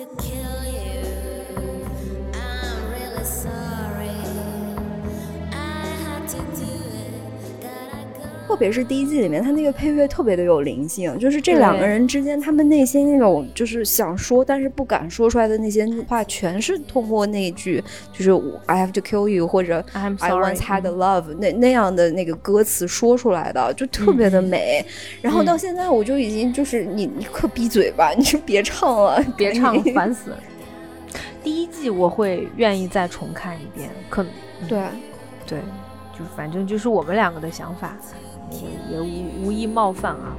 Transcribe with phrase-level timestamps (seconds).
[0.00, 0.49] to kill
[8.50, 17.82] 特别是第一季里面，他那个配乐特别的有灵性，就是这两个人之间，他们内心那种就是想说但是不敢说出来的那些话，全是通过那一句
[18.12, 18.32] 就是
[18.66, 24.84] I have to kill you 或者 I once had a love 那那样的那个歌词说出来的，就特别的美。
[25.22, 30.38] 然后到现在，我就已经就是你你可闭嘴吧，你就别唱了，别唱烦死了。
[31.40, 34.26] 第一季我会愿意再重看一遍，可
[34.66, 34.80] 对。
[35.46, 35.58] 对，
[36.12, 37.96] 就反正就是我们两个的想法，
[38.50, 40.36] 也也无无意冒犯啊。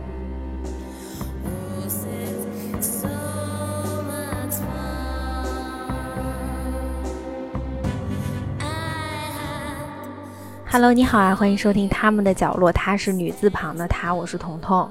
[10.73, 14.89] Hello，你好啊，欢迎收听他们的角落，她是女字旁的她，我是彤彤。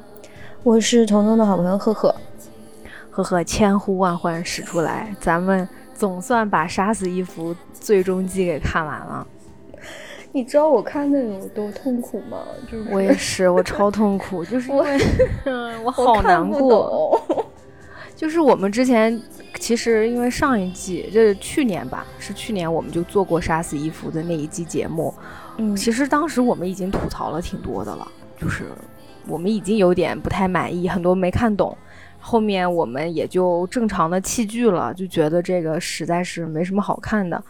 [0.62, 2.14] 我是彤彤的好朋友赫赫，
[3.10, 9.26] 呵呵，千呼万唤始出来，咱们总算把《杀死伊芙》最终季给看完了。
[10.32, 12.38] 你知道我看的有多痛苦吗？
[12.70, 14.98] 就是我也是，我超痛苦，就是因为
[15.84, 17.20] 我好难过。
[18.14, 19.18] 就是我们之前
[19.58, 25.12] 其实因为上一季，就是去年吧，是去年我们就做过《杀死伊芙》的那一季节目。
[25.56, 28.06] 嗯，其实当时我们已经吐槽了挺多的了，
[28.38, 28.66] 就是
[29.26, 31.76] 我们已经有点不太满意，很多没看懂。
[32.18, 37.42] 后面我们也就正常的弃剧了，就觉得这个实在是没什么好看的。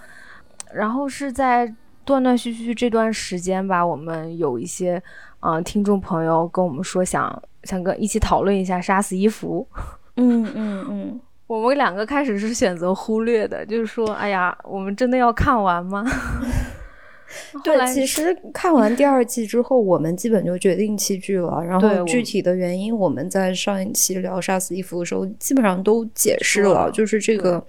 [0.72, 1.75] 然后是在
[2.11, 5.03] 断断续续这段时间吧，我们有一些
[5.41, 9.66] 嗯、呃听众朋友跟我们说想想跟一起讨论一下《杀死伊芙》。
[10.16, 16.05] 嗯嗯嗯，我们两个开始是选择忽略的，就是说，哎呀，我们真的要看完吗？
[17.62, 21.64] 对，其实看完第二季之后，我们基本就决定弃剧了。
[21.64, 27.64] 然后具体的原因，我们在上一期聊《杀死伊芙》的时候，基本上都解释了就是这个，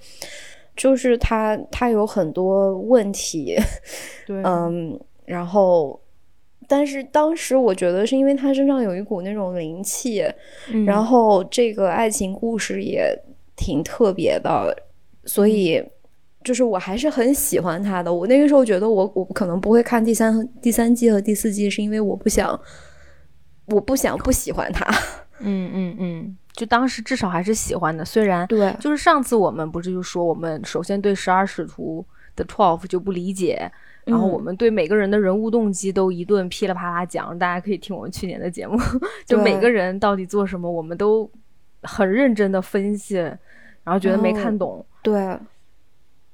[0.76, 3.58] 就是他他有很多问题，
[4.26, 6.00] 对， 嗯，然后。
[6.68, 10.24] 但是当时我觉得是因为他身上有一股那种灵气，
[10.72, 13.14] 嗯然后这个爱情故事也
[13.58, 14.74] 挺特别的，
[15.26, 15.84] 所以
[16.46, 18.14] 就是我还是很喜欢他的。
[18.14, 22.58] 我那个时候觉得我我可能不会看第三第三季和第四季，是因为我不想
[23.66, 24.90] 我不想不喜欢他。
[25.44, 33.72] 嗯嗯嗯，就当时至少还是喜欢的，虽然对就是上次我们不是就说我们首先对十二使徒的 Twelve 就不理解，
[34.06, 38.78] 然后嗯我们对每个人的人物动机都一顿噼里啪啦讲，大家可以听我们去年的节目，
[39.26, 41.30] 就每个人到底做什么，我们都
[41.84, 44.86] 很认真的分析，然后觉得没看懂。
[45.02, 45.38] 对，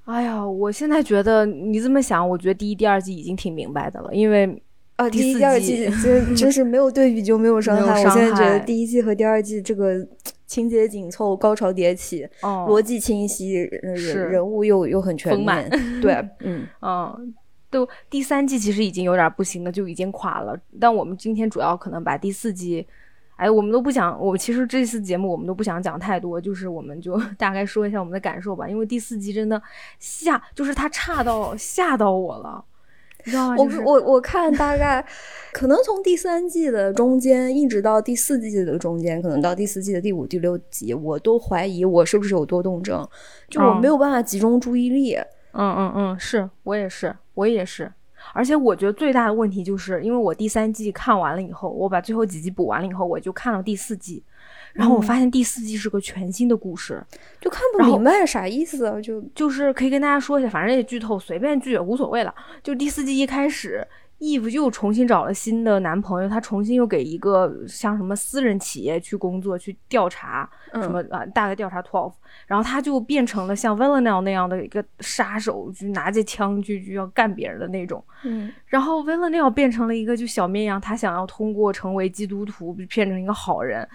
[0.06, 4.62] 哎呀，我现在觉得你这么想，我觉得第一、第二季已经挺明白的了，因为
[4.98, 8.04] 啊，第一、第二季季 就就是没有对比就没有伤害。
[8.04, 10.06] 我现在觉得第一季和第二季这个
[10.46, 13.96] 情节紧凑、高潮迭起、哦，逻辑清晰，人
[14.30, 15.70] 人物又又很全面。
[16.02, 16.68] 对， 嗯。
[16.82, 17.34] 嗯，
[17.70, 20.60] 都第三季其实已经有点不行了，就已经垮了。
[20.80, 22.88] 但我们今天主要可能把第四季，
[23.36, 28.68] 哎，我们都不想，我其实这次节目我们都不想讲太多，就是我们就 大概说一下我们的感受吧。
[28.68, 29.62] 因为第四季真的
[30.00, 32.64] 吓，就是它差到吓到我了，
[33.28, 33.56] 你知道吗？
[33.58, 35.06] 我就是我我看大概
[35.52, 43.06] 可能从第三季的中间一直到第四季的中间，可能到第四季的第五、第六集，我都怀疑我是不是有多动症，
[43.50, 45.16] 就我嗯没有办法集中注意力。
[45.52, 47.92] 嗯嗯嗯，是我也是，我也是。
[48.34, 54.24] 而且我觉得最大的问题就是，因为我第三季看完了以后，我把最后几集补完了以后，我就看了第四季，
[54.78, 57.04] 然后我嗯发现第四季是个全新的故事，
[57.42, 59.02] 就看不明白啥意思啊？
[59.02, 62.34] 就就是可以跟大家说一下，反正也剧透，随便剧也无所谓了。
[62.62, 63.86] 就第四季一开始
[64.20, 72.14] ，Eve 又重新找了新的男朋友，她重新又给一个像什么私人企业去工作，去调查嗯什么啊、大概调查 Twelve，
[72.46, 78.04] 然后他就变成了像 Villanelle 那样的一个杀手，就拿着枪就就要干别人的那种。
[78.24, 83.88] 嗯然后 Villanelle 变成了一个就小绵羊，他想要通过成为基督徒变成一个好人。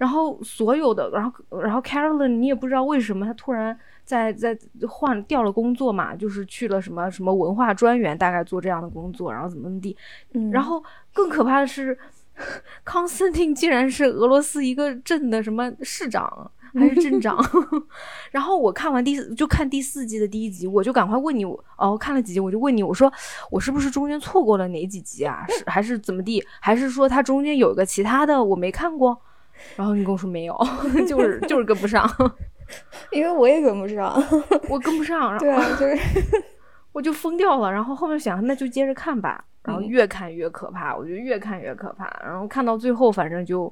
[0.00, 4.58] 然后所有的，然后然后 Carolyn 你也不知道为什么他突然在在
[4.88, 9.94] 换调了工作嘛，就是去了什么什么文化专员，大概做这样的工作，然后怎么怎么地。
[10.32, 10.82] 嗯，然后
[11.12, 11.98] 更可怕的是，
[12.82, 17.38] 康斯坦丁竟然是俄罗斯一个镇的什么市长还是镇长。
[18.32, 21.44] 然后我看完第四就看第四季的第一集，我就赶快问你，
[21.76, 23.12] 哦看了几集，我就问你，我说
[23.50, 25.44] 我是不是中间错过了哪几集啊？
[25.50, 26.42] 是还是怎么地？
[26.58, 29.20] 还是说它中间有一个其他的我没看过？
[29.76, 30.56] 然后你跟我说没有，
[31.08, 32.08] 就是就是跟不上，
[33.12, 34.14] 因为我也跟不上。
[34.68, 35.96] 我跟不上，然后对啊，就是
[36.92, 37.70] 我就疯掉了。
[37.70, 39.44] 然后后面想，那就接着看吧。
[39.62, 42.06] 然后嗯越看越可怕，我觉得越看越可怕。
[42.24, 43.70] 然后看到最后，反正就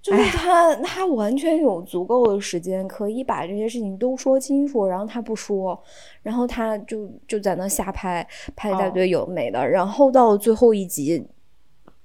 [0.00, 5.78] 就是他他完全有足够的时间可以把这些事情都说清楚，然后他不说，
[6.22, 8.26] 然后他就就在那瞎拍，
[8.56, 11.26] 拍一大哦堆有的没的，然后到了最后一集，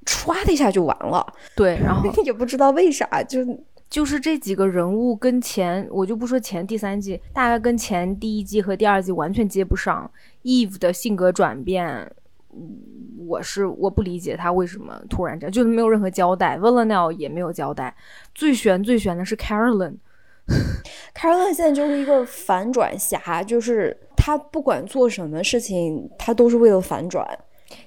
[0.06, 1.26] 唰的一下就完了，
[1.56, 3.40] 对，然后也不知道为啥，就
[3.90, 10.10] 就是这几个人物跟前，我就不说前第三季，大概跟前第一季和第二季完全接不上。
[10.44, 11.88] Eve 的性格转变，
[12.54, 12.80] 嗯
[13.28, 16.58] 我是我不理解他为什么突然这样，就是没有任何交代。
[16.58, 17.96] Villanelle 也没有交代。
[18.34, 19.96] 最悬最悬的是 Carolyn，
[21.14, 27.26] 凯尔伦现在就是一个反转侠，就是他不管做什么事情，他都是为了反转。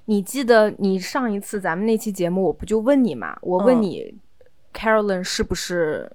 [0.06, 3.36] 你记得你上一次咱们那期节目，我不就问你嘛？
[3.42, 4.14] 我问嗯你、
[4.72, 6.10] Carolyn 是不是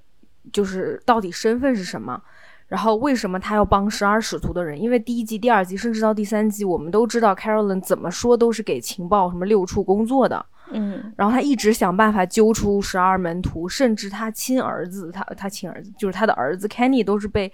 [0.51, 2.21] 就是到底身份是什么？
[2.67, 4.79] 然后为什么他要帮十二使徒的人？
[4.79, 10.45] 因为第一季、第二季，甚至到第三季，我们都知道 Carolyn 怎么说都是给情报什么六处工作的。
[10.71, 17.51] 嗯然后他一直想办法揪出十二门徒，甚至他亲儿子，他他亲儿子就是他的儿子 Kenny 都是被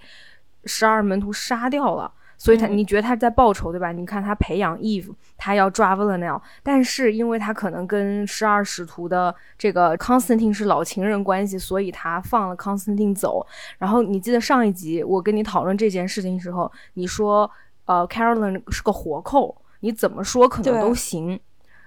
[0.66, 2.12] 十二门徒杀掉了。
[2.38, 3.92] 所以他，嗯你觉得他在报仇对吧？
[3.92, 13.46] 你看他培养 Eve，他要抓 Villanelle，但是因为他可能跟十二使徒的这个 Constantine 是老情人关系，所以他放了 Constantine 走。
[13.78, 17.50] 然后你记得上一集我跟你讨论这件事情的时候，你说
[17.86, 21.40] 呃 Carolyn 是个活扣，你怎么说可能都行，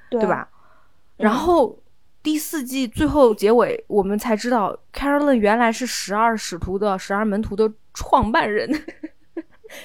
[0.10, 0.48] 对对吧？
[0.52, 0.56] 嗯
[1.19, 1.78] 然后
[2.24, 8.69] 第四季最后结尾，我们才知道 Carolyn 原来是十二使徒的十二门徒的创办人，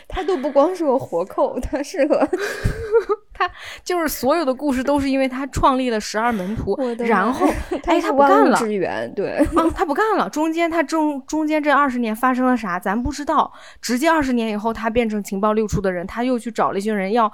[0.08, 2.28] 他都不光是个活扣，他是个
[3.84, 7.46] 就是所有的故事都是因为他创立了十二门徒然后
[7.84, 8.56] 哎他不干了。
[8.56, 10.30] 支援，对，啊，他不干了。
[10.30, 13.52] 中间他中中间这二十年发生了啥，咱不知道。
[13.82, 17.30] 直接二十年以后，他变成情报六处的人，他又去找了一群人要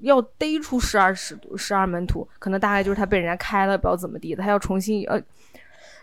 [0.00, 5.20] 要逮出十二使徒、十二门徒，可能大概就是他被人家开了，不知道怎么地的，他要重新呃，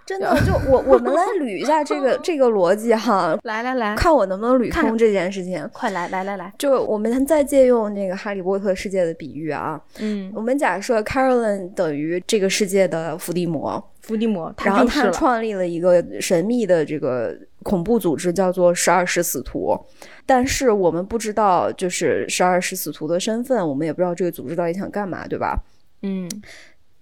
[0.09, 5.69] 真的就我我们来捋一下这个 这个逻辑哈，来来来，看我能不能捋通这件事情。
[5.71, 15.11] 快来来来来，就我们再借用那个《哈利波特》世界的比喻啊，嗯，我们假设 Carolyn 等于这个世界的伏地魔，伏地魔，然后他。
[15.11, 19.79] 创立了一个神秘的这个恐怖组织，叫做十二使死徒。
[20.25, 25.55] 但是我们不知道就是十二使死徒的身份，我们也不知道这个组织到底想干嘛，对吧？
[26.01, 26.27] 嗯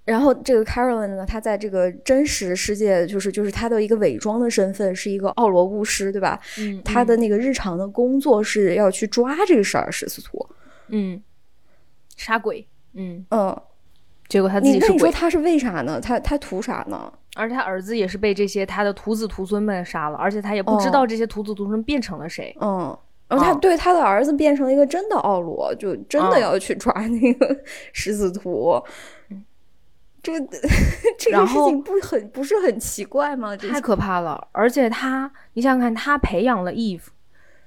[0.08, 6.40] 然后这个 Carolyn 呢，她在这个真实世界，就是就是她的一个伪装的身份是一个奥罗巫师，对吧？
[6.58, 10.48] 嗯，她的那个日常的工作是要去抓这个十二使死徒。
[10.88, 11.22] 嗯，
[12.16, 13.62] 杀鬼，嗯，嗯，
[14.30, 16.00] 结果他自己是鬼，你说他是为啥呢？
[16.00, 17.12] 他他图啥呢？
[17.36, 22.56] 而且他儿子也是被这些他的徒子徒孙们杀了，而且他也不知哦道这些徒子徒孙变成了谁。
[22.62, 27.56] 嗯，然后他哦对他的儿子变成了一个真的奥罗，就真的哦要去抓那个
[27.92, 28.82] 食死徒。
[30.28, 30.48] 这个
[31.18, 33.56] 这个事情不很不是很奇怪吗？
[33.56, 34.46] 太可怕了！
[34.52, 37.04] 而且他，你想想看，他培养了 Eve，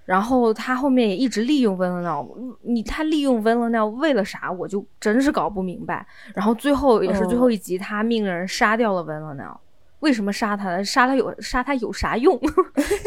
[0.05, 2.29] 然后他后面也一直利用 Villanelle，
[2.61, 4.53] 你他利用 Villanelle 为了啥？
[4.53, 6.07] 我就真是搞不明白。
[6.35, 9.56] 然后最后也是最后一集，他命人杀掉了 Villanelle。
[10.01, 10.83] 为什么杀他？
[10.83, 12.39] 杀他有杀他有啥用？
[12.45, 12.51] 就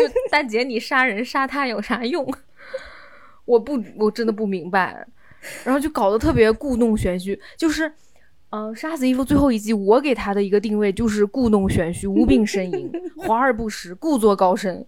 [0.32, 2.28] 大姐，你杀人杀他有啥用？
[3.46, 5.06] 我不，我真的不明白。
[5.64, 7.92] 然后就搞得特别故弄玄虚，就是，
[8.54, 14.86] 呃，杀死伊夫最后一集，我给他的一个定位就是故弄玄虚、无病呻吟、 华而不实、故作高深。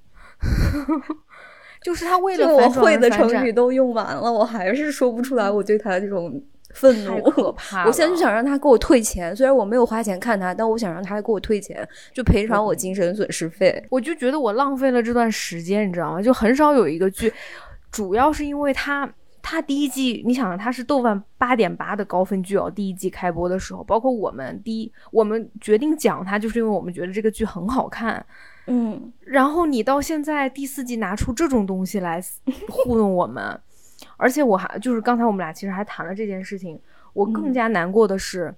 [1.82, 6.40] 就是他为了这我会的成语都用完了，我还是说不出来我对他的这种
[6.76, 7.24] 愤太怒。
[7.32, 7.88] 可怕。
[7.88, 13.84] 我现在就想让他给我退钱，虽然我没有花钱看他，但我想让他给我退钱，就赔偿我精神损失费。
[13.90, 16.22] 我就觉得我浪费了这段时间，你知道吗？
[16.22, 17.34] 就很少有一个剧，
[17.92, 19.12] 主要是因为它，
[19.48, 28.26] 它第一季，你想它是豆瓣八点八的高分剧哦，第一季开播的时候，包括我们第一，我们决定讲它，就是因为我们觉得这个剧很好看。
[28.66, 32.20] 嗯，然后你到现在第四季拿出这种东西来
[32.68, 33.62] 糊弄我们，
[34.18, 36.80] 而且我还就是刚才我们俩其实还谈了这件事情，
[37.14, 38.52] 我更加难过的是，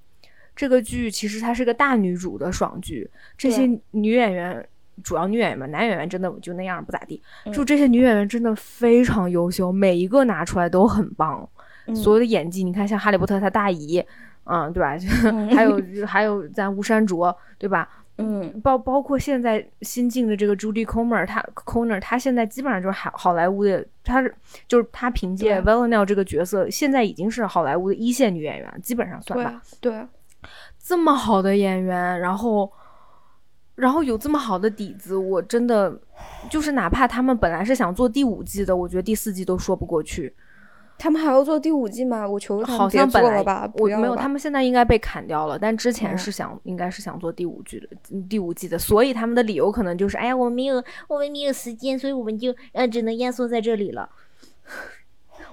[0.55, 4.65] 这个剧其实它是个大女主的爽剧，这些女演员。
[5.03, 7.21] 主要女演员嘛，男演员真的就那样不咋地。
[7.53, 11.47] 就这些女演员真的非常优秀，每一个拿出来都很棒。
[11.87, 14.03] 嗯所有的演技，你看像哈利波特他大姨，
[14.43, 14.97] 嗯，对吧？
[15.55, 17.87] 还有 还有咱吴山卓，对吧？
[18.17, 24.35] 嗯包包括现在新进的这个 Judy Comer，她 Comer，她现在基本上就是好好莱坞的，她是
[24.67, 29.61] 就是她凭借对 Villanelle 这个角色，现在已经是好莱坞的一线女演员，基本上算吧。
[29.79, 30.05] 对
[30.79, 32.69] 这么好的演员，然后
[33.77, 35.97] 然后有这么好的底子，我真的
[36.49, 40.35] 就是哪怕他们本来是想做第五季的，我觉得第四季都说不过去。
[40.97, 42.27] 他们还要做第五季吗？
[42.27, 54.09] 我求好像本来吧，我没有，他们现在应该被砍掉了，但之前哦是想，应该是想做第五季的，嗯第五季的，所以他们的理由可能就是，哎呀，我们没有，我们没有时间，所以我们就呃只能压缩在这里了。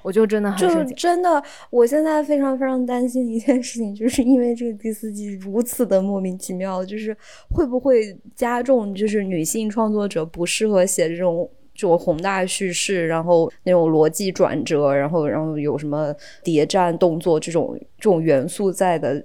[0.04, 7.16] 我就真的很就是，真的，我现在非常非常担心的一件事情，就是因为这个第四季如此的莫名其妙，就是
[7.50, 11.50] 会不会加重就是女性创作者不适合写这种。
[11.76, 19.20] 这种宏大叙事，然后那种逻辑转折，然后然后有什么谍战动作这种这种元素在的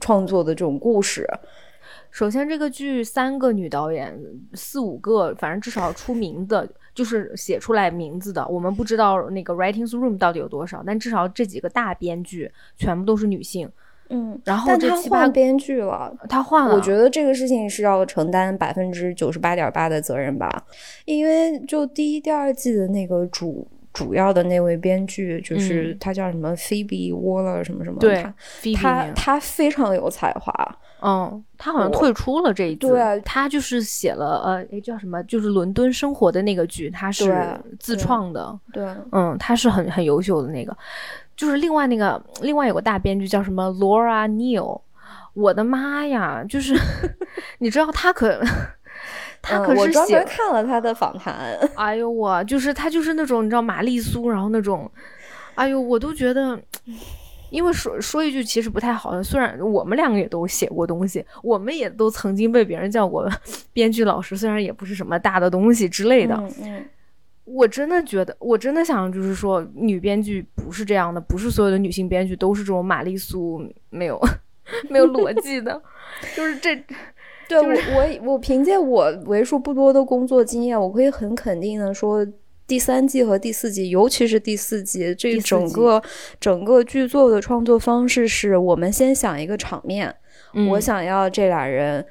[0.00, 1.28] 创作的这种故事，
[2.16, 4.18] 首先这个剧三个女导演，
[4.54, 13.70] 四五个，反正至少出名的，就是写出来名字的，我们不知道那个 writings room 到底有多少，但至少这几个大编剧全部都是女性。
[14.08, 20.48] 嗯，然后但他这七八换编剧了，她换了，我觉得这个事情是要承担百分之九十八点八的责任吧，
[21.04, 28.24] 因为就第一、第二季的那个主主要的那位编剧，就是嗯他叫什么 Phoebe Waller 什么什么，对
[28.74, 32.88] 他他非常有才华，嗯，他好像退出了这一季。
[32.88, 35.22] 对他就是写了呃，诶叫什么？
[35.24, 37.34] 就是伦敦生活的那个剧，他是
[37.78, 38.58] 自创的。
[38.72, 40.76] 对，嗯，他是很很优秀的那个。
[41.36, 44.80] 就是另外那个，另外有个大编剧叫什么 Laura Neal，
[45.34, 46.42] 我的妈呀！
[46.48, 46.74] 就是
[47.58, 48.40] 你知道他可
[49.42, 54.90] 他嗯可是写我专门看了他的访谈， 哎呦我就是他就是那种你知道玛丽苏，然后那种，
[55.56, 56.58] 哎呦我都觉得，
[57.50, 63.28] 因为说说一句其实不太好的，虽然我们两个也都写过东西，我们也都曾经被别人叫过
[63.72, 66.84] 编剧老师，虽然也不是什么大的东西之类的，嗯嗯，
[67.44, 74.20] 我真的觉得，我真的想就是说，女编剧不是这样的，不是所有的女性编剧都是这种玛丽苏没有
[74.90, 75.80] 没有逻辑的，
[76.34, 76.76] 就是这
[77.48, 82.26] 对我我我凭借我为数不多的工作经验，我可以很肯定的说。
[82.66, 86.02] 第三季和第四季，尤其是第四季，这整个
[86.40, 90.12] 整个剧作的创作方式是我们先想一个场面，
[90.52, 92.04] 嗯我想要这俩人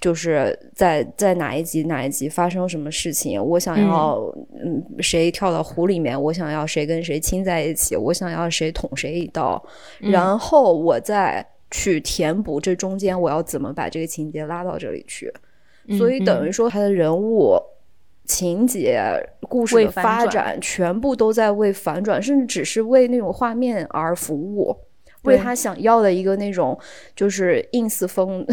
[0.00, 4.16] 就是在在哪一集哪一集发生什么事情，我想要
[4.64, 9.62] 嗯谁跳到湖里面，我想要谁跟谁亲在一起，我想要谁捅谁一刀，
[10.00, 15.32] 嗯然后我再去填补这中间我要怎么把这个情节拉到这里去，
[15.86, 17.56] 嗯所以等于说他的人物。
[18.24, 19.02] 情节、
[19.48, 24.76] 故事的发展，全部都在为反转，甚至只是为那种画面而服务，
[25.24, 26.78] 为他想要的一个那种
[27.14, 28.46] 就是 ins 风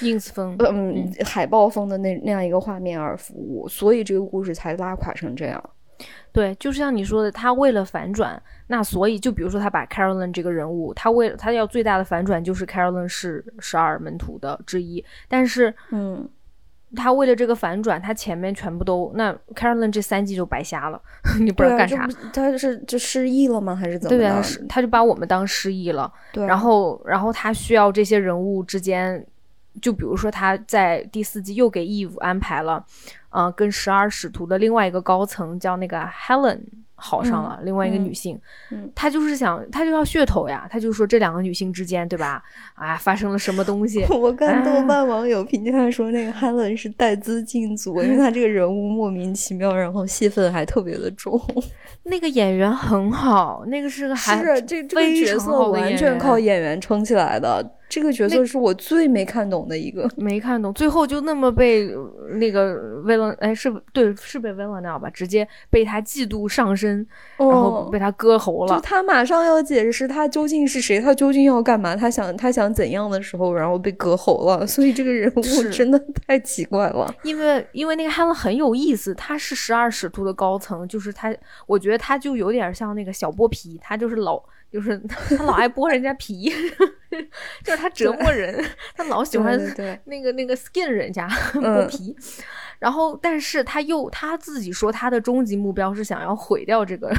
[0.00, 5.62] ，ins 风， 嗯，海报风的那那样一个画面而服务，所以这个故事才拉垮成这样。
[6.30, 16.28] 对，就像你说的，他为了反转，那所以就比如说他把 Carolyn 这个人物，他为了他要最大的反转就是 Carolyn 是十二门徒的之一，但是嗯，
[16.96, 21.00] 他为了这个反转，他前面全部都那 Carolyn 这三季就白瞎了，
[21.40, 22.08] 你不知道干啥。
[22.32, 23.76] 他是就失忆了吗？
[23.76, 26.10] 还是怎么对啊，他是他就把我们当失忆了，
[26.46, 29.24] 然后然后他需要这些人物之间，
[29.82, 32.84] 就比如说他在第四季又给 Eve 安排了，
[33.30, 36.60] 呃，跟十二使徒的另外一个高层叫那个 Helen
[37.00, 38.38] 好上了，另外一个嗯女性，
[38.72, 42.42] 嗯他就是想他就要噱头呀，他就说这两个女性之间对吧？
[42.74, 44.04] 啊，发生了什么东西？
[44.10, 51.40] 我看豆啊瓣网友评价说，那个 Helen 是带资进组，因为 他这个人物莫名其妙，然后戏份还特别的重。
[52.02, 57.77] 那个演员很好，那个是个还是这这个角色完全靠演员撑起来的。
[57.88, 60.08] 这个角色是我最没看懂的一个。
[60.16, 67.06] 没看懂，最后就那么被呃那个薇伦，哎，是对，是被薇伦娜吧，直接被他嫉妒上身，
[67.38, 68.74] 然后哦被他割喉了。
[68.74, 74.66] 就他马上要解释他究竟是谁，他究竟要干嘛，他想他想怎样的时候，然后被割喉了。
[74.66, 77.14] 所以这个人物真的太奇怪了。
[77.22, 81.34] 因为因为那个汉乐很有意思，他是十二使徒的高层，就是他，
[81.66, 84.98] 我觉得他就有点像那个小剥皮，他就是老就是
[85.36, 86.50] 他老爱剥人家皮，
[87.64, 89.58] 就是他折磨人，他老喜欢
[90.04, 92.16] 那个那个 skin 人家嗯剥皮，
[92.78, 97.10] 然后但是他又他自己说他的终极目标是想要毁掉这个。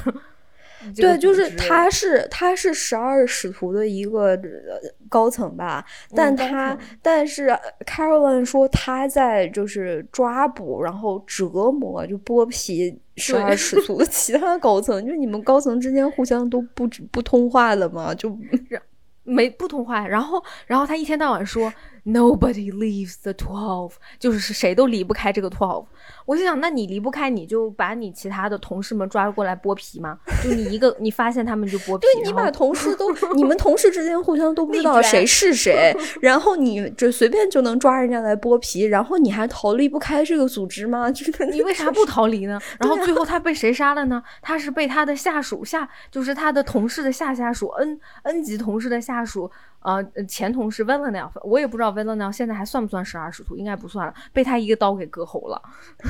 [0.95, 18.13] 这个对，就是他是他是十二使徒的一个呃高层吧，但他、层但是呃 Carolyn 说他在就是抓捕然后折磨就剥皮十二使徒的其他高层，就你们高层之间互相都不不通话的吗？
[18.15, 18.38] 就
[19.24, 21.71] 没不通话，然后然后他一天到晚说
[22.05, 25.86] Nobody leaves the twelve，就是是谁都离不开这个 twelve。
[26.25, 30.17] 我就想，那你离不开，你就把你其他的同事们抓过来剥皮嘛？
[30.43, 41.09] 就你一个， 你发现他们就剥皮，对你把同事都， 你们同事之间互相都不知道谁是谁， 然后你这随便就能抓人家来剥皮，然后你还逃离不开这个组织吗？
[41.11, 42.59] 这个你为啥不逃离呢？
[42.79, 44.21] 然后最后他被谁杀了呢？
[44.41, 49.49] 他是被他的下属下，就是他的同事的下下属 N N 级同事的下属，
[49.81, 55.62] 呃，前同事 Villanelle，我也不知道 Villanelle 现在还算不算十二使徒，应该不算了，被他一个刀给割喉了。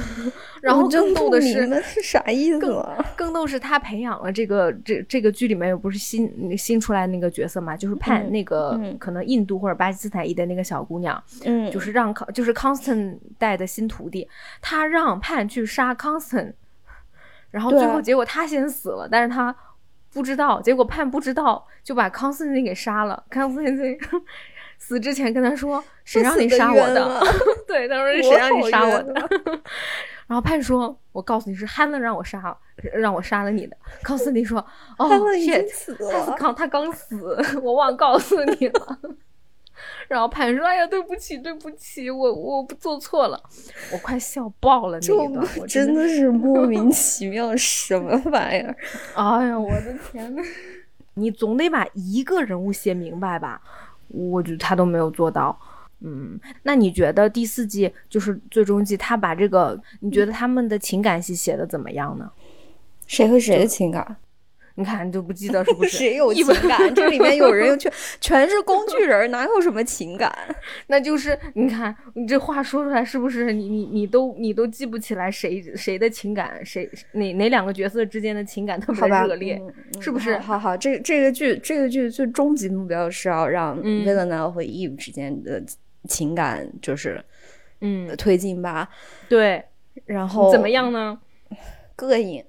[0.62, 3.06] 然后更逗的是，那是啥意思啊？
[3.16, 14.28] 更逗是他培养了这个这这个剧里面又不是新新出来那个角色嘛，就是判、嗯那个、嗯可能印度或者巴基斯坦裔的那个小姑娘，嗯，就是让康就是康斯坦带的新徒弟，
[14.62, 16.54] 他让盼去杀康斯坦，
[17.52, 19.56] 然后最后结果他先死了，但是他
[20.14, 23.24] 不知道，结果盼不知道就把康斯坦丁给杀了。
[23.30, 23.98] 康斯坦丁
[24.78, 27.22] 死之前跟他说：“谁让你杀我的？”
[27.68, 29.14] 对，他说：“谁让你杀我的？”
[30.26, 32.56] 然后盼说：“我告诉你是汉伦让我杀，
[32.94, 34.60] 让我杀了你的。”康斯坦丁说
[34.98, 36.36] ：“哦，他们已经死了。
[36.38, 39.00] 刚他刚死，我忘告诉你了。
[40.08, 43.42] 然后潘说：“哎呀，对不起，对不起，我我做错了。”
[43.94, 48.76] 我快笑爆了那就一段，我真的的是莫名其妙，什么玩意儿？
[49.16, 50.42] 哎呀，我的天呐，
[51.16, 53.62] 你总得把一个人物写明白吧？
[54.08, 55.58] 我觉得他都没有做到。
[56.02, 62.32] 嗯，那你觉得第四季就是最终季，他把这个，你觉得他们的情感戏写的怎么样呢？
[63.06, 64.16] 谁和谁的情感？
[64.80, 65.98] 你看你就不记得是不是？
[65.98, 66.96] 谁有情感？
[66.96, 70.34] 这里面有人全 全是工具人，哪有什么情感？
[70.88, 79.62] 那就是你看你这话说出来是不是你你你都你都记不起来谁谁的情感谁哪哪两个角色之间的情感特别热烈？
[80.00, 85.62] 是不是好好好，这这个剧这个剧最终极目标是要让嗯 Villanelle 和 Eve 之间的
[86.08, 87.22] 情感就是
[87.82, 88.88] 嗯，推进吧，
[89.28, 89.62] 对，
[90.06, 91.20] 然后怎么样呢？
[91.98, 92.42] 膈应。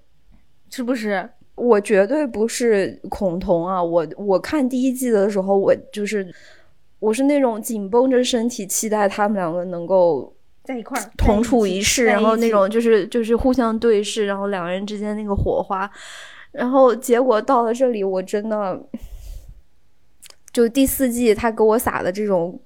[0.73, 1.29] 是不是？
[1.61, 3.83] 我绝对不是恐同啊！
[3.83, 6.26] 我我看第一季的时候，我就是
[6.99, 12.69] 我是那种紧绷着身体期待他们两个能够在一块儿同处一室，然后那种。
[12.69, 15.90] 就是就是互相对视，然后两个人之间那个火花，
[16.52, 18.81] 然后结果到了这里，我真的
[20.52, 22.61] 就第四季他给我撒的这种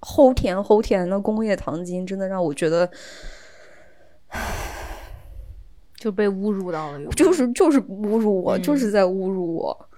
[0.00, 2.90] 齁甜齁甜的工业糖精，真的让我觉得
[6.00, 9.88] 就被侮辱到了，就是就是侮辱我，嗯就是在侮辱我。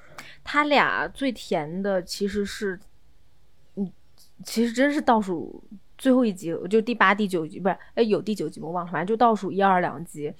[0.42, 2.76] 他俩最甜的其实是，
[3.76, 3.88] 嗯，
[4.44, 5.62] 其实真是倒数
[5.96, 10.34] 最后一集，就第八、第九集，不是，哎，有第九集我忘了，反正就倒数一二两集，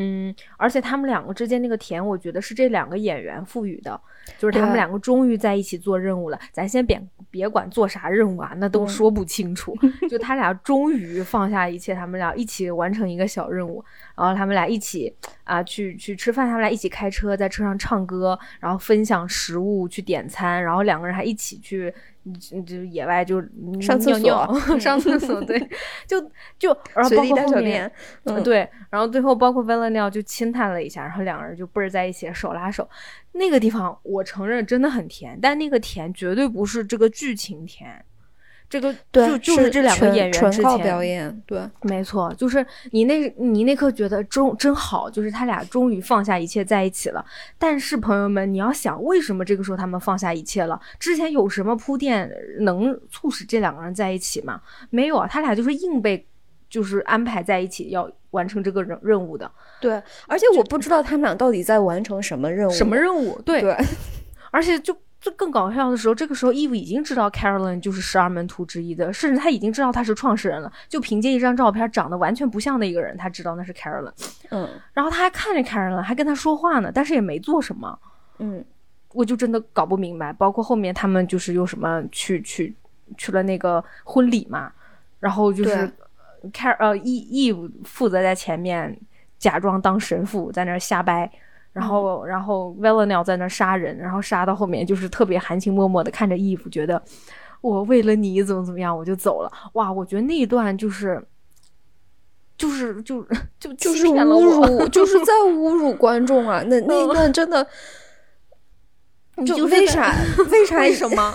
[0.00, 4.00] 嗯，而且他们两个之间那个甜，我觉得是这两个演员赋予的，
[4.38, 9.76] 就是他们两个终于在一起做任务了，咱先别别管做啥任务啊，那都嗯说不清楚，
[10.08, 13.84] 就他俩终于放下一切，他们俩一起完成一个小任务，
[14.16, 21.92] 然后他们俩一起啊去去吃饭，他们俩一起开车，在车上唱歌，然后分享食物，去点餐，然后两个人还一起去，
[22.52, 25.58] 嗯就野外就嗯上厕所 上厕所，对，
[26.06, 26.20] 就
[26.58, 27.90] 就然后包括后面
[28.24, 32.88] 嗯，对，然后最后包括 Villanelle 就亲他了一下，然后两个人就倍儿在一起，手拉手。
[33.32, 38.04] 那个地方我承认真的很甜，但那个甜绝对不是这个剧情甜，
[38.68, 47.24] 这个对，就就是这两个演员之纯靠表前，演，对，没错，就是你那你那刻觉得终真好，就是他俩终于放下一切在一起了。
[47.58, 50.80] 但是朋友们，你要想为什么这个时候他们放下一切了？
[50.98, 54.60] 之前有什么铺垫能促使这两个人在一起吗？
[54.90, 56.26] 没有啊，他俩就是硬被
[56.68, 59.50] 就是安排在一起要完成这个任任务的。
[59.80, 63.40] 对，而且我不知道他们俩到底在完成什么任务，什么任务？
[63.42, 63.76] 对，对，
[64.50, 70.72] 而且就就更搞笑的时候，这个时候 Eve 已经知道 Carolyn 就是十二门徒之一的，甚至他已经知道他是创始人了。
[70.88, 74.12] 就凭借一张照片长得完全不像的一个人，他知道那是 Carolyn。
[74.50, 77.98] 嗯然后他还看着 Carolyn，还跟他说话呢，但是也没做什么。
[78.38, 78.64] 嗯，
[79.12, 80.32] 我就真的搞不明白。
[80.32, 82.74] 包括后面他们就是有什么去去
[83.16, 84.72] 去了那个婚礼嘛，
[85.18, 85.92] 然后就是
[86.52, 88.98] Car 呃 E Eve 负责在前面
[89.38, 91.30] 假装当神父在那儿瞎掰。
[91.70, 97.00] 然后，然后 Villanelle 在那儿杀人，然后杀到后面就是特别含情脉脉的看着 Eve，觉得
[97.60, 99.52] 我为了你怎么怎么样，我就走了。
[99.74, 101.22] 哇，我觉得那一段就是，
[102.56, 103.22] 就是就
[103.60, 106.64] 就就是侮辱，就是在 侮辱观众啊！
[106.66, 107.64] 那那一段真的，
[109.46, 110.12] 就就为啥
[110.50, 111.32] 为啥为什么？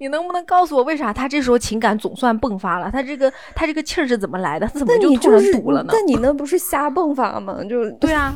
[0.00, 2.90] 你能不能告诉我为啥他这时候情感总算迸发了？
[2.90, 4.66] 他这个他这个气儿是怎么来的？
[4.66, 5.92] 他怎么就突然是堵了呢？
[5.92, 7.62] 那你那不是瞎迸发吗？
[7.68, 8.34] 就 对啊，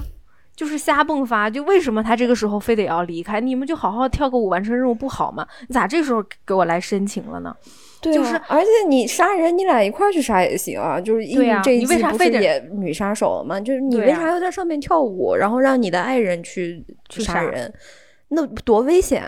[0.55, 3.40] 就是瞎迸发，就为什么他这个时候非得要离开？
[3.40, 5.46] 你们就好好跳个舞完成任务不好吗？
[5.66, 7.57] 你咋这时候给我来申请了呢？
[8.03, 11.00] 对啊，就是而且你杀人，你俩一块儿去杀也行啊。
[11.00, 13.59] 就是因为这一你为季不是啥非得也女杀手了吗？
[13.59, 17.72] 就是你为啥要在上面跳舞，然后让你的爱人去去杀杀人？
[18.29, 19.22] 那多危险！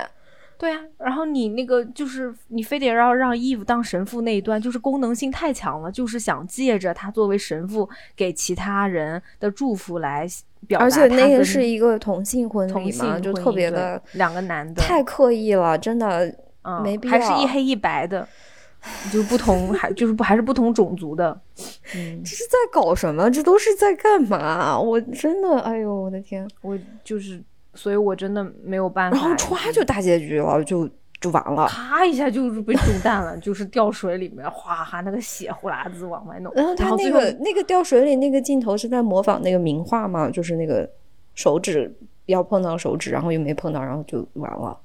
[0.58, 10.26] 对呀、然后你那个就是你非得要让 Eve 当神父那一段，就是功能性太强了，就是想借着他作为神父给其他人的祝福来
[10.66, 16.26] 表达而且那个是一个同性婚礼嘛，同性婚就特别的两个男的太刻意了，真的。
[16.68, 18.26] 嗯没必要还是一黑一白的，
[19.12, 21.30] 就不同 还就是不还是不同种族的，
[21.94, 23.30] 嗯，这是在搞什么？
[23.30, 24.76] 这都是在干嘛？
[24.76, 26.44] 我真的，哎呦，我的天！
[26.62, 27.40] 我就是，
[27.76, 30.88] 所以我真的没有办法，然后歘就大结局了，就
[31.20, 31.66] 就完了。
[31.68, 40.90] 咔一下就是被中弹了，就是掉水里面，哗哈那个血呼啦子往外弄，然后他那个那个掉水里那个镜头是在模仿那个名画嘛，就是那个
[41.34, 44.76] 手指要碰到手指，然后又没碰到，然后就完了。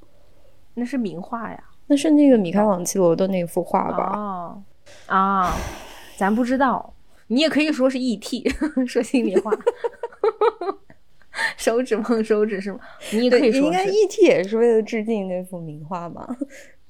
[0.74, 1.64] 那是名画呀。
[1.88, 4.14] 那是那个米开朗基罗的那幅画吧？
[4.16, 4.64] 哦
[5.08, 5.54] 啊，
[6.16, 6.94] 咱不知道，
[7.28, 8.50] 你也可以说是 E.T.
[8.88, 9.52] 说心里话，
[11.62, 12.80] 手指碰手指是吗？
[13.14, 14.24] 你也可，以说应该，E.T.
[14.24, 16.28] 也是为了致敬那幅名画嘛。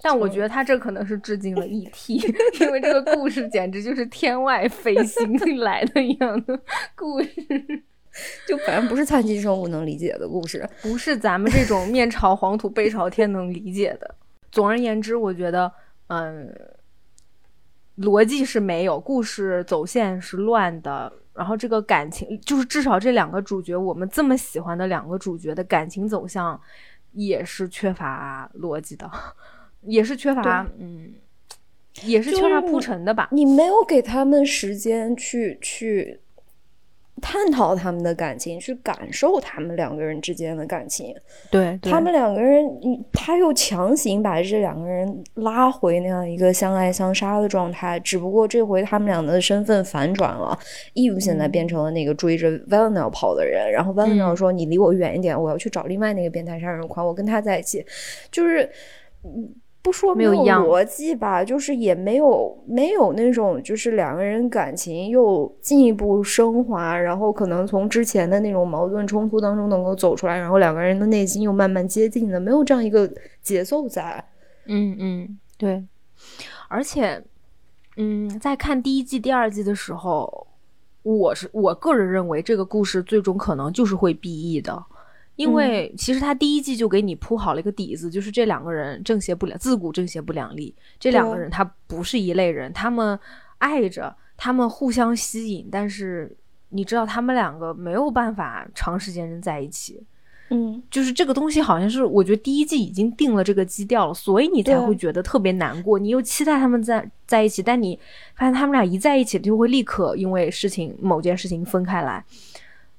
[0.02, 2.14] 但我觉得他这可能是致敬了 E.T.，
[2.62, 6.60] 因为这个故事简直就是天外飞星来的一样的
[6.96, 7.30] 故事，
[8.48, 10.68] 就反正不是残疾生物能理解的故事。
[10.82, 14.16] 不是咱们这种面朝黄土背朝天能理解的。
[14.52, 15.72] 总而言之，我觉得，
[16.08, 16.52] 嗯，
[17.98, 26.60] 逻辑是没有，故事走线是乱的，然后这个感情，就是至少这两个主角，我们这么喜欢的两个主角的感情走向，
[27.14, 29.10] 也是缺乏逻辑的，
[29.84, 31.14] 也是缺乏，嗯，
[32.04, 33.30] 也是缺乏铺陈的吧。
[33.32, 36.20] 你没有给他们时间去去
[37.22, 41.16] 探讨他们的感情，去感受他们两个人之间的感情。
[41.50, 42.66] 对，他们两个人，
[43.14, 50.58] 他又强行把这两个人拉回那样一个相爱相杀的状态，只不过这回他们俩的身份反转了
[50.96, 57.86] ，Eve 现在变成了那个追着 Valenel 跑的人，然后 Valenel 嗯说：“你离我远一点，我要去找另外那个变态杀人狂，我跟他在一起。”
[58.32, 58.68] 就是，
[59.24, 59.54] 嗯
[59.84, 74.24] 不说没没有逻辑吧，就是也没有没有那种就是两个人感情又进一步升华，然后可能从之前的那种矛盾冲突当中能够走出来，然后两个人的内心又慢慢接近的，没有这样一个节奏在。
[74.68, 75.84] 嗯嗯，对，
[76.68, 77.24] 而且，
[77.98, 80.48] 嗯，在看第一季、第二季的时候，
[81.02, 84.86] 我是我个人认为这个故事最终可能就是会 BE 的，
[85.36, 93.18] 因为其实他第一季就给你铺好了一个底子，就是这两个人正邪不两，自古正邪不两立，这两个人他不是一类人，他们
[93.58, 96.36] 爱着，他们互相吸引，但是
[96.70, 100.04] 你知道他们两个没有办法长时间在一起。
[100.54, 105.98] 嗯，就是这个东西好像是，我觉得第一季已经定了这个基调了，所以你才会觉得特别难过。
[105.98, 107.98] 你又期待他们在在一起，但你
[108.36, 112.22] 发现他们俩一在一起，就会立刻因为事情某件事情分开来。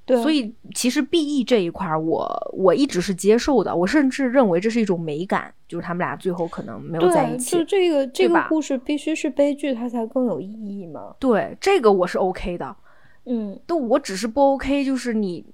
[0.05, 7.65] 对，所以其实 B E 这一块儿，我我一直是接受的，我甚至认为这是一种美感，就是他们俩最后可能没有在一，起就。
[7.65, 11.15] 这个这个故事必须是悲剧，它才更有意义嘛。
[11.21, 12.77] 对，这个我是 OK 的。
[13.27, 15.47] 嗯，都我只是不 OK，就是你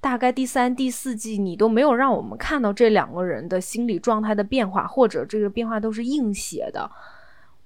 [0.00, 6.90] 大概第三、第四季你都没有让我们看到这两个人的心理状态的变化，或者这个变化都是硬写的。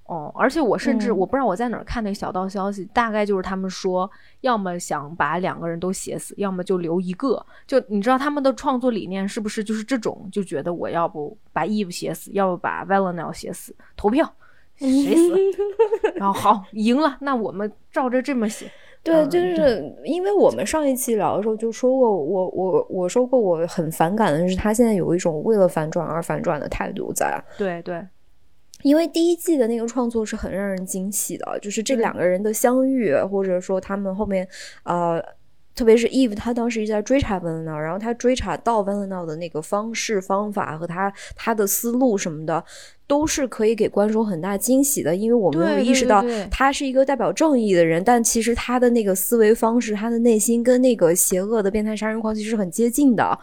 [0.07, 4.11] 哦，而且我甚至、嗯我不知道我在哪儿看那小道消息，大概就是他们说，
[4.43, 7.45] 要么想把两个人都写死，要么就留一个。
[7.67, 10.29] 就你知道他们的创作理念是不是就是这种？
[10.31, 14.31] 就觉得我要不把 Eve 写死，要不把 Valenel 写死，投票
[14.77, 15.35] 谁死，
[16.17, 18.71] 然后好赢了，那我们照着这么写。
[19.03, 27.43] 对，嗯就是因为我们上一期聊的时候就说过，我我我说过我很反感的是他现在有一种为了反转而反转的态度在。
[27.59, 28.07] 对对，
[28.85, 34.47] 因为第一季的那个创作是很让人惊喜的，就是这两个人的相遇，或者说他们后面
[34.85, 35.21] 呃。
[35.77, 42.65] 特别是 Eve，他当时一直在追查 v a l e n a 然后他追查到 v a l e n a 的那个方式、方法和他他的思路什么的，
[43.07, 45.15] 都是可以给观众很大惊喜的。
[45.15, 53.39] 因为我们有意识到他是一个代表正义的人，但其实他的那个思维方式、他的内心跟那个邪恶的变态杀人狂其实很接近的。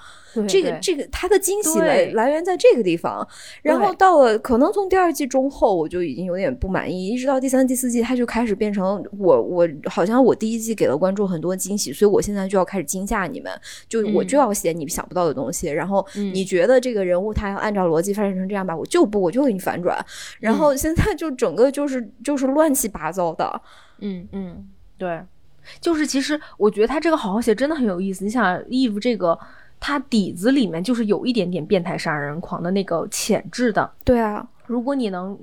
[0.47, 3.27] 这个这个他的惊喜来来源在这个地方，
[3.61, 13.51] 然后到了可能从第二季中后，我就已经有点不满意，一直到第三、第四季，他就开始变成我我好像我第一季给了观众很多惊喜，所以我现在就要开始惊吓你们，
[13.89, 16.31] 就我就嗯要写你想不到的东西，然后嗯。
[16.33, 19.97] 你觉得这个人物他要按照逻辑发展成这样吧，我就不我就给你反转，
[20.39, 23.61] 然后现在就整个就是就是乱七八糟的，
[23.99, 25.21] 嗯嗯，对，
[25.81, 28.23] 就是其实我觉得他这个好好写真的很有意思。
[28.23, 29.37] 你想，Eve 这个
[29.77, 33.91] 他底子里面就是有一点点变态杀人狂的那个潜质的。
[34.05, 35.37] 对啊，如果你能，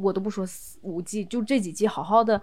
[0.00, 2.40] 我都不说四五季，就这几季好好的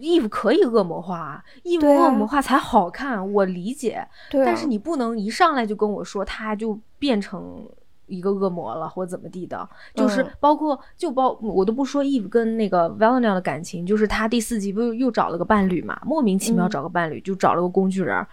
[0.00, 4.06] ，Eve 可以恶魔化，Eve 恶魔化才好看，我理解。
[4.30, 7.68] 对啊，但是你不能一上来就跟我说他就变成
[8.10, 18.26] 一个恶魔了或者怎么地的，就是嗯包括就包我都不说 Eve 跟那个 Valenia 的感情，就是他第四集不又找了个伴侣嘛，莫名其妙嗯找个伴侣，就找了个工具人。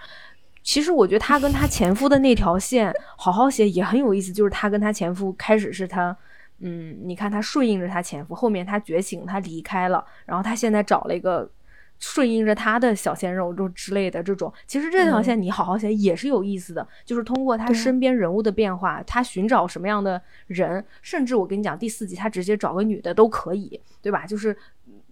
[0.64, 6.18] 其实我觉得他跟他前夫的那条线好好写也很有意思，就是他跟他前夫开始是他。
[6.60, 11.48] 嗯，你看他顺应着他前夫，后面他觉醒，他离开了，然后他现在找了一个
[12.00, 24.26] 顺应着他的小鲜肉就之类的这种，其实这条线你好好写也是有意思的，就是通过他身边人物的变化，他寻找什么样的人，甚至我跟你讲，第四集他直接找个女的都可以，对吧？
[24.26, 24.56] 就是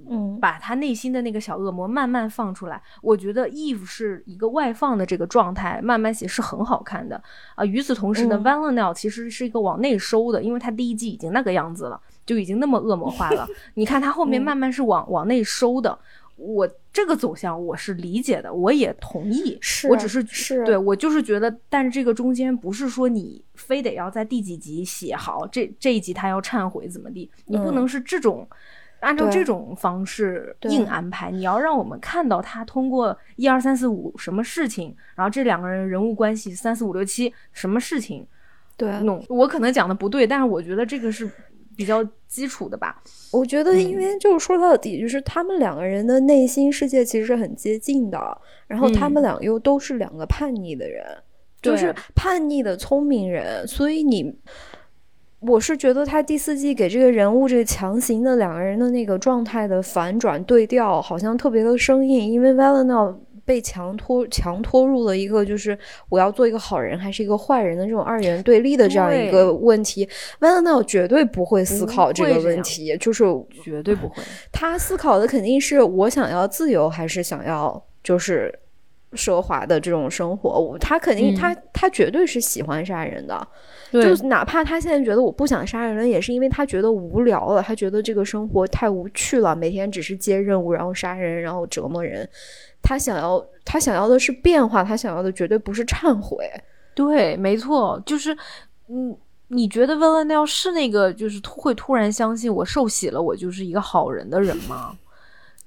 [0.07, 2.81] 嗯，把他内心的那个小恶魔慢慢放出来。
[3.01, 7.21] 我觉得 Eve 是一个外放的这个状态，慢慢写是很好看的
[7.55, 13.47] 啊、与此同时呢、嗯 v a l e n e l 其实是一个往内收的，因为他第一季已经那个样子了，就已经那么恶魔化了。
[13.73, 15.97] 你看他后面嗯慢慢是往、往内收的。
[16.35, 19.57] 我这个走向我是理解的，我也同意。
[19.61, 28.47] 是我只是是对我就是觉得，但是这个中间不是说你非得要在第几集写好这这一集他要忏悔怎么地，你不嗯能是这种。
[29.01, 38.25] 按照这种方式硬安排，你要让我们看到他通过一二三四五什么事情，然后这两个人人物关系三四五六七什么事情
[38.75, 39.23] 对，弄。
[39.29, 41.29] 我可能讲的不对，但是我觉得这个是
[41.75, 43.01] 比较基础的吧。
[43.31, 48.19] 我觉得，嗯因为就是说到底，就是他们两个人的内心世界其实是很接近的，
[48.67, 51.05] 然后他们嗯俩又都是两个叛逆的人，
[51.61, 54.35] 就是叛逆的聪明人，所以你。
[55.41, 65.77] 我是觉得他第四季给这个人物这个强行的两个人的那个状态的反转对调，好像特别的生硬，因为 Valenel 被强拖强拖入了一个就是
[66.09, 70.07] 我要做一个好人还是一个坏人的这种二元对立的这样一个问题
[70.39, 73.23] ，Valenel 绝对不会思考这个问题，就是
[73.63, 74.23] 绝对不会。
[74.51, 78.53] 他思考的肯定是我想要自由还是想要就是
[79.13, 80.49] 奢华的这种生活。
[80.49, 83.47] 我他肯定、嗯他他绝对是喜欢杀人的，
[83.91, 92.27] 就哪怕他现在觉得我不想杀人了，也是因为他觉得无聊了，他觉得这个生活太无趣了，每天只是接任务，然后杀人，然后折磨人。
[92.85, 96.47] 他想要他想要的是变化，他想要的绝对不是忏悔。
[96.93, 98.37] 对，没错，就是
[98.87, 99.17] 嗯，
[99.47, 104.95] 你觉得 v a l e n e l 是那个就是突会突然相信我受洗了，我就是一个好人的人吗？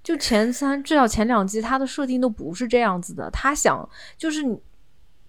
[0.02, 4.58] 就前三至少前两季他的设定都不是这样子的，他想就是你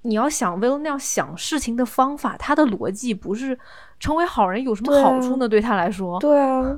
[0.04, 3.58] 你要想 v a l e n e l 想事情的方法，他的逻辑不是
[3.99, 5.49] 成为好人有什么好处呢？
[5.49, 6.78] 对他来说，对啊，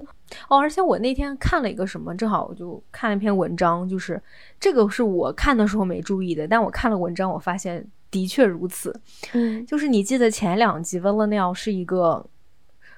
[0.49, 4.21] 哦，而且我那天看了一个什么，正好我就看了一篇文章，就是
[4.59, 8.93] 这个是我看的时候没注意的，但我看了文章，我发现的确如此。
[9.33, 12.25] 嗯就是你记得前两集 v a l e e l 是一个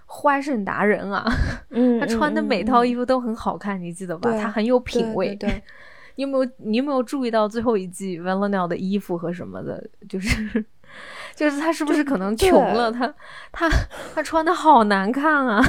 [0.05, 1.25] 花圣达人啊，
[1.71, 4.31] 嗯，他穿的每套衣服都很好看，你记得吧？
[4.39, 5.35] 他很有品味。
[5.35, 5.63] 对对
[6.15, 9.83] 你有没有你有没有注意到最后一季 v a l e e l 的衣服和什么的？
[10.07, 10.63] 就是
[11.35, 12.91] 就是他是不是可能穷了？
[12.91, 13.11] 他
[13.51, 13.67] 他
[14.13, 15.59] 他穿的好难看啊！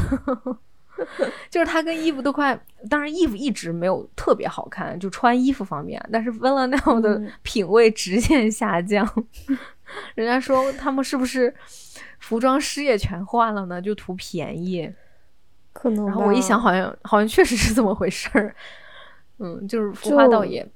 [1.50, 9.08] 就是他跟衣服都快，当然衣服一直没有特别好看，就穿衣服方面，但是 e n e l 的嗯品味直线下降。
[10.14, 11.54] 人家说他们是不是
[12.18, 13.80] 服装师也全换了呢？
[13.80, 14.90] 就图便宜。
[15.72, 16.06] 可能。
[16.06, 18.54] 然后我一想，好像好像确实是这么回事儿。
[19.38, 20.66] 嗯，就是服化道就也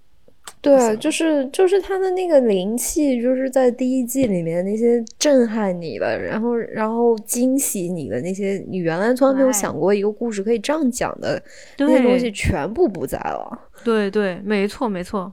[0.60, 11.40] 对，就是就是他的那个灵气，就是在第一季里面那些震撼你的，然后然后惊喜你的那些，你原来从来没有想过一个故事可以这样讲的
[11.78, 13.70] 那些东西，全部不在了。
[13.84, 15.32] 对对，没错没错，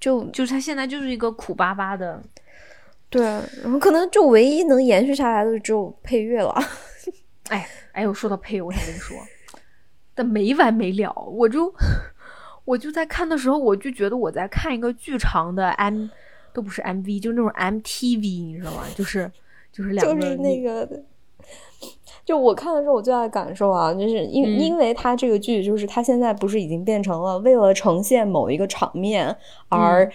[0.00, 2.22] 就就是他现在就是一个苦巴巴的。
[3.10, 3.22] 对，
[3.62, 6.52] 然后可能就唯一能延续下来的只有配乐了。
[7.48, 9.16] 哎哎，我说到配乐，我想跟你说，
[10.16, 11.72] 但没完没了，我就
[12.64, 16.08] 我就在看的时候，我就觉得我在看一个巨长的 M，
[16.52, 18.84] 都不是 MV，就是那种 MTV，你知道吗？
[18.94, 19.30] 就是
[19.70, 20.88] 就是两个就是那女个，
[22.24, 29.36] 就我看的时候，我最大的感受啊，就是因、嗯因为它这个剧，就是它现在不是已经变成了为了呈现某一个场面
[29.68, 30.12] 而嗯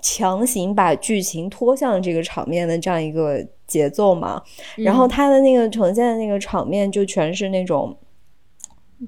[0.00, 4.42] 强行把剧情拖向这个场面的这样一个节奏嘛。
[4.76, 7.94] 然后嗯它的那个呈现的那个场面就全是那种。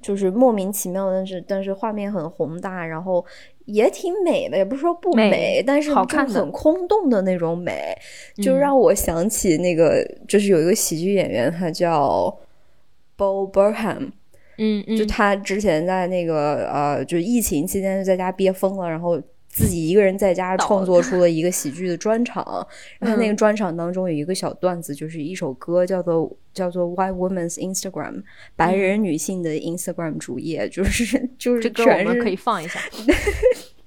[0.00, 3.24] 就是莫名其妙，但是但是画面很宏大，然后
[3.66, 7.94] 也挺美的，也不是说不美但是就好看很空洞的那种美，
[8.42, 8.59] 就嗯。
[8.59, 12.35] 让我想起那个，就是有一个喜剧演员，他叫
[13.16, 14.11] Bo Burnham，
[14.57, 19.20] 嗯嗯，就他之前在那个呃，就疫情期间就在家憋疯了，然后
[19.53, 22.67] 自己一个人在家创作出了一个喜剧的专场，
[22.99, 28.23] 然后那个嗯专场当中有一个小段子，就是一首歌叫做叫做 White Woman's Instagram，
[28.57, 32.81] 白人女性的 Instagram 主页，就是就是这歌我全是们可以放一下。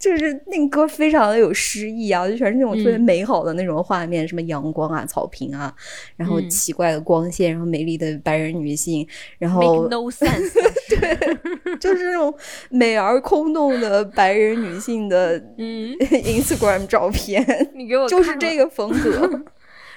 [0.06, 5.74] 就是那歌非常的有诗意啊，就全是那种特别嗯美好的那种画面，什么阳光啊、草坪啊，
[6.16, 9.08] 然后嗯奇怪的光线，然后美丽的白人女性，
[9.40, 10.54] 然后 no sense
[10.90, 11.38] 对。
[11.80, 12.34] 就是那种
[12.70, 17.44] 美而空洞的白人女性的嗯， Instagram 照片，
[17.76, 19.44] 你给我就是这个风格。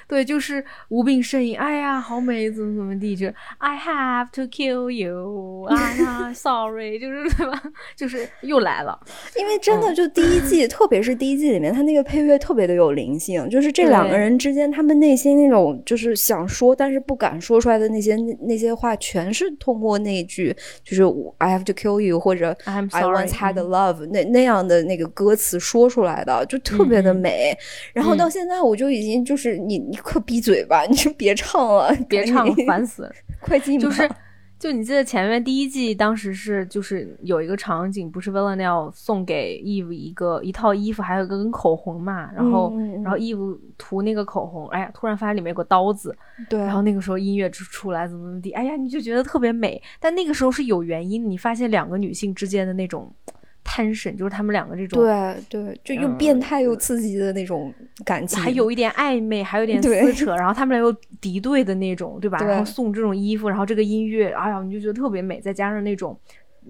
[0.09, 7.63] 对，就是无病呻吟，哎呀，好美，怎么怎么地，就 I have to kill you，啊，sorry，就是 对吧？
[7.95, 8.99] 就是又来了，
[9.39, 9.81] 因为真嗯。
[9.83, 21.03] 的就第一季， 特别是第一季里面，他那个配乐特别的有灵性，就是这两个人之间，他们内心那种就是想说但是不敢说出来的那些那那些话，全是通过那句就是
[21.39, 23.69] I have to kill you 或者 I'm I sorry，once had a 嗯。
[23.69, 27.55] love、那那样的那个歌词说出来的，就特别的美。
[27.93, 33.13] 然后到嗯现在，我就已经就是你你快闭嘴吧，你就别唱了，别唱了烦死了。
[33.41, 33.83] 快进吧。
[33.85, 34.11] 就是，
[34.59, 46.17] 就你记得前面第一季当时是就是有一个场景，不是 Villanelle 送给 Eve 一个一套衣服，还有一根口红嘛，然后、然后 Eve 涂那个口红，哎呀，突然发现里面有个刀子，
[46.49, 49.81] 对，然后那个时候音乐出出来怎么怎么地，哎呀，你就觉得特别美。
[50.01, 53.09] 但那个时候是有原因，你发现两个女性之间的那种
[53.69, 57.73] tension，就是他们两个这种，对对，就又嗯变态又刺激的那种
[58.05, 62.39] 感情，还有一点暧昧，还有点撕扯，然后他们俩又敌对的那种，对吧？
[62.39, 66.19] 对然后送这种衣服，然后这个音乐，哎呀，你就觉得特别美，再加上那种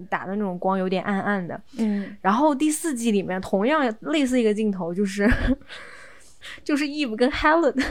[0.09, 1.59] 打的那种光有点暗暗的。
[1.77, 5.29] 嗯然后第四季里面同样类似一个镜头，就是
[6.63, 7.81] 就是 Eve 跟 Helen，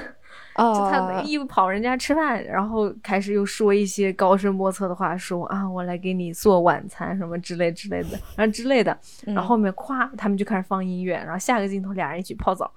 [0.58, 8.92] 就他啊，Eve 跑人家吃饭，然后开始又说一些高深莫测的话，说啊我来给你做晚餐什么之类之类的，然后之类的，
[9.26, 12.70] 嗯然后后面咵他们就开始放音乐，然后下个镜头俩人一起泡澡，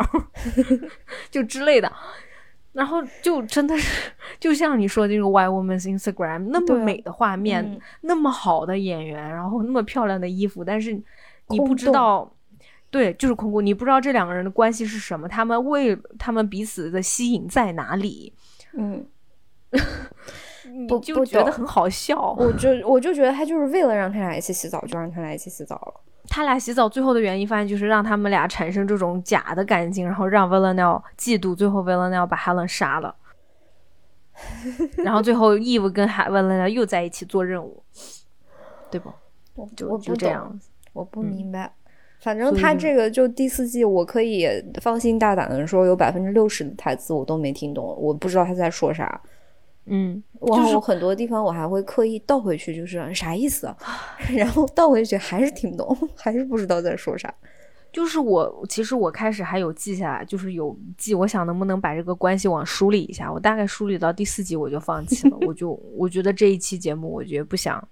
[1.31, 1.91] 就之类的。
[2.73, 7.77] 然后就真的是，就像你说的这个 White Woman's Instagram 那么美的画面，嗯。
[7.99, 10.93] 那么好的演员，然后那么漂亮的衣服，但是
[11.49, 12.31] 你不知道，
[12.91, 18.33] 对，就是空谷，你不知道这两个人的关系是什么，他们为他们彼此的吸引在哪里，
[18.73, 19.03] 嗯，
[20.69, 22.35] 你就觉得很好笑。
[22.37, 26.01] 我就我就觉得他就是为了让他俩一起洗澡，就让他俩一起洗澡了。
[26.27, 33.15] 他俩洗澡最后的原因，发现就是让他们俩产生这种假的感情，然后让 Villanelle 嫉妒，最后 Villanelle 把 Helen 杀了，
[34.97, 37.83] 然后最后 Eve 跟 Ha- Villanelle 又在一起做任务，
[38.89, 39.11] 对不？
[39.55, 40.59] 我就我不就这样，
[40.93, 41.73] 我不嗯明白。
[42.21, 44.47] 反正他这个就第四季，我可以
[44.79, 49.19] 放心大胆的说，有百分之六十的台词我都没听懂，我不知道他在说啥。
[49.87, 53.75] 嗯，然就是后很多地方我还会刻意倒回去，就是啥意思啊？
[54.37, 57.33] 然后倒回去还是听不懂， 还是不知道在说啥。
[57.91, 63.29] 就是我，其实我开始还有记下来，就是有记，我想能不能把这个关系往梳理一下。
[63.33, 67.85] 我大概梳理到第四集我就放弃了，我就我觉得这一期节目我觉得不想，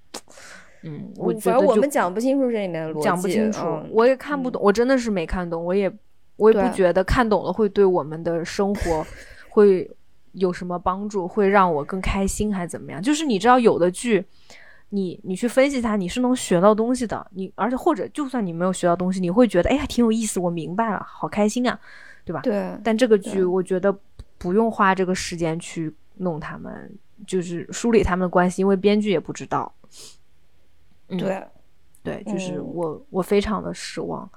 [0.83, 5.91] 嗯，我觉得就反正我们讲不清楚这里面的逻辑，讲不清楚，嗯我也看不懂，我真的是没看懂，我也
[6.37, 9.05] 我也不觉得看懂了会对我们的生活
[9.49, 9.89] 会
[10.33, 13.01] 有什么帮助，会让我更开心还是怎么样？
[13.01, 14.25] 就是你知道有的剧。
[14.91, 17.23] 你你去分析它，你是能学到东西的。
[17.35, 21.79] 你而且或者就算你没有学到东西，你会觉得哎呀挺有意思，我明白了，好开心啊，
[22.25, 22.41] 对吧？
[22.41, 23.95] 对，但这个剧我觉得
[24.39, 26.91] 不用花这个时间去弄他们，
[27.27, 29.71] 就是梳理他们的关系，因为编剧也不知道。
[31.10, 31.17] 嗯。
[31.17, 31.43] 对，
[32.04, 32.54] 对，就是。
[32.54, 34.30] 嗯我、我非常的失望，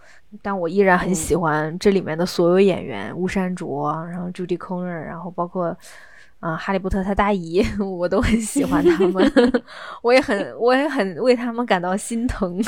[0.43, 5.77] 但我依然很喜欢这里面的所有演员，吴山卓，然后 Judy Conner，然后包括
[6.41, 9.33] 啊、哈利波特他大姨， 我都很喜欢他们，
[10.03, 12.61] 我也很我也很为他们感到心疼，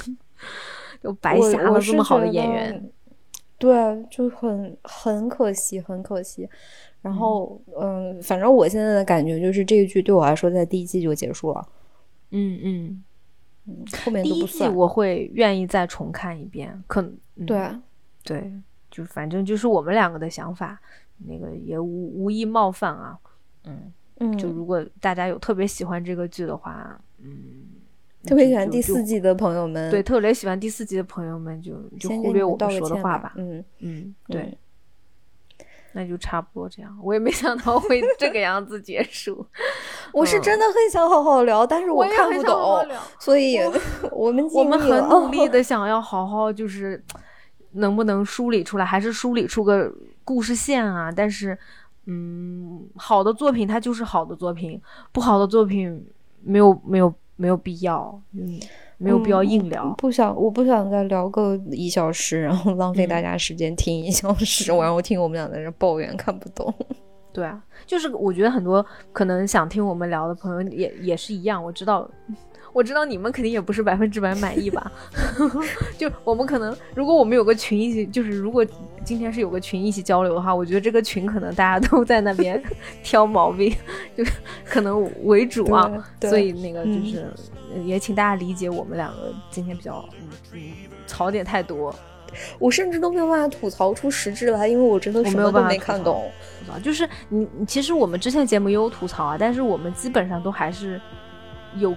[1.03, 2.91] 就白我瞎了这么好的演员。
[3.59, 3.73] 对，
[4.11, 6.49] 就很很可惜，很可惜。
[7.03, 11.67] 然后，嗯，反正我现在的感觉就是这一剧对我来说，在第一季就结束了，
[12.31, 13.05] 嗯嗯，
[14.05, 14.69] 后面第一季。
[14.69, 17.71] 我会愿意再重看一遍，可能、嗯、对，
[18.23, 18.53] 对，
[18.91, 20.81] 就反正就是我们两个的想法，
[21.27, 23.19] 那个也无无意冒犯啊，
[23.65, 23.93] 嗯。
[24.19, 27.65] 嗯，就如果大家有特别喜欢这个剧的话，嗯，
[28.25, 33.35] 特别喜欢第四季的朋友们，对，特别喜欢第四季的朋友们就就先忽略我们说的话吧。
[33.37, 34.57] 嗯，嗯，对，嗯
[35.95, 36.97] 那就差不多这样。
[37.03, 39.47] 我也没想到会 这个样子结束，
[40.13, 42.87] 我是真的很想好好聊，但是我看不懂，
[43.19, 43.59] 所以
[44.13, 47.03] 我 们我们很努力的 想要好好就是
[47.73, 49.93] 能不能梳理出来，还是梳理出个
[50.25, 51.11] 故事线啊？
[51.11, 51.57] 但是，
[52.07, 54.81] 嗯，好的作品它就是好的作品，
[55.13, 56.07] 不好的作品
[56.43, 58.21] 没有没有没有必要。
[58.33, 58.61] 嗯，
[58.99, 59.95] 没有必要硬聊。
[59.99, 66.73] 不想，我不想再聊个一小时，然后浪费大家时间听一小时，然后听我们俩在这抱怨看不懂。
[67.33, 72.09] 对啊，就是我觉得很多可能想听我们聊的朋友也也是一样，我知道。
[72.73, 74.91] 我知道你们肯定也不是百分之百满意吧？
[75.97, 78.67] 就我们可能，如果我们有个群一起，就是如果
[79.05, 82.61] 今天是有个群一起交流的话，我觉得这个群可能大家都在那边
[83.05, 83.73] 挑毛病，
[84.17, 84.25] 就
[84.65, 85.89] 可能为主啊。
[86.23, 87.33] 所以那个就是
[87.85, 90.09] 也请大家理解我们两个今天比较
[90.53, 90.61] 嗯
[91.07, 91.95] 槽点太多，
[92.59, 96.31] 我甚至都没有办法吐槽出实质来，因为我真的什么都没看懂。
[96.83, 101.01] 就是你其实我们之前节目也有吐槽啊，但是我们基本上都还是
[101.77, 101.95] 有。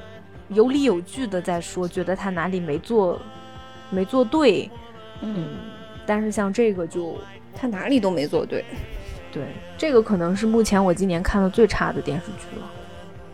[0.52, 3.20] 有理有据的在说，觉得他哪里没做，
[3.90, 4.72] 没做对，
[5.20, 5.46] 嗯，
[6.06, 7.18] 但是像这个就
[7.54, 8.64] 他哪里都没做对，
[9.30, 9.44] 对，
[9.78, 12.72] 这个可能是目前我今年看的最差的电视剧了，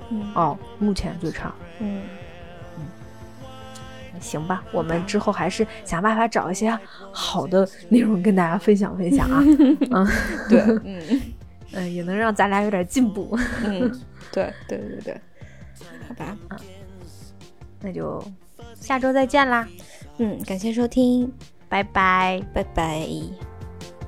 [0.09, 2.01] 嗯，哦，目前最差，嗯嗯，
[4.23, 6.75] 行吧我们之后还是想办法找一些
[7.11, 10.07] 好的内容跟大家分享分享啊嗯
[10.49, 11.21] 对嗯
[11.73, 13.91] 嗯也能让咱俩有点进步嗯
[14.31, 15.21] 对对对对
[16.07, 16.57] 好吧啊
[17.81, 18.23] 那就
[18.75, 19.67] 下周再见啦
[20.17, 21.31] 嗯感谢收听
[21.67, 23.07] 拜拜拜拜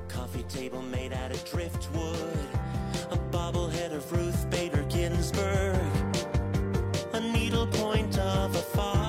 [0.08, 2.48] coffee table made at driftwood
[3.10, 5.76] a bubblehead of ruth bader ginsburg
[7.12, 9.05] a needlepoint of a fire